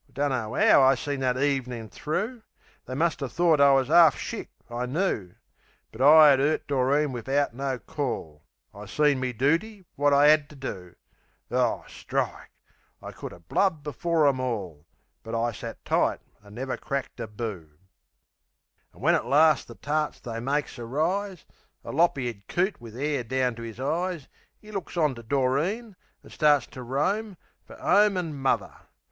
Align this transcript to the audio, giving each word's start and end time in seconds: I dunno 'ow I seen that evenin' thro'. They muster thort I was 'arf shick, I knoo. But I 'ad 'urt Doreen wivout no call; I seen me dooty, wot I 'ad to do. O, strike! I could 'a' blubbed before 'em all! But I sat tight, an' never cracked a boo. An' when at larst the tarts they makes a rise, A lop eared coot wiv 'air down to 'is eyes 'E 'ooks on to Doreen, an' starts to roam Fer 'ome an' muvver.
I 0.09 0.13
dunno 0.13 0.55
'ow 0.55 0.81
I 0.81 0.95
seen 0.95 1.19
that 1.19 1.37
evenin' 1.37 1.87
thro'. 1.87 2.41
They 2.87 2.95
muster 2.95 3.27
thort 3.27 3.59
I 3.59 3.71
was 3.73 3.87
'arf 3.91 4.17
shick, 4.17 4.49
I 4.67 4.87
knoo. 4.87 5.35
But 5.91 6.01
I 6.01 6.31
'ad 6.33 6.39
'urt 6.39 6.65
Doreen 6.65 7.11
wivout 7.11 7.53
no 7.53 7.77
call; 7.77 8.41
I 8.73 8.87
seen 8.87 9.19
me 9.19 9.31
dooty, 9.31 9.85
wot 9.95 10.11
I 10.11 10.27
'ad 10.29 10.49
to 10.49 10.55
do. 10.55 10.95
O, 11.51 11.83
strike! 11.87 12.49
I 12.99 13.11
could 13.11 13.31
'a' 13.31 13.41
blubbed 13.41 13.83
before 13.83 14.27
'em 14.27 14.39
all! 14.39 14.87
But 15.21 15.35
I 15.35 15.51
sat 15.51 15.85
tight, 15.85 16.19
an' 16.43 16.55
never 16.55 16.77
cracked 16.77 17.19
a 17.19 17.27
boo. 17.27 17.69
An' 18.95 19.01
when 19.01 19.13
at 19.13 19.27
larst 19.27 19.67
the 19.67 19.75
tarts 19.75 20.19
they 20.19 20.39
makes 20.39 20.79
a 20.79 20.85
rise, 20.87 21.45
A 21.83 21.91
lop 21.91 22.17
eared 22.17 22.47
coot 22.47 22.81
wiv 22.81 22.95
'air 22.95 23.23
down 23.23 23.53
to 23.53 23.61
'is 23.63 23.79
eyes 23.79 24.27
'E 24.63 24.69
'ooks 24.69 24.97
on 24.97 25.13
to 25.13 25.21
Doreen, 25.21 25.95
an' 26.23 26.29
starts 26.31 26.65
to 26.65 26.81
roam 26.81 27.37
Fer 27.67 27.77
'ome 27.79 28.17
an' 28.17 28.33
muvver. 28.33 28.79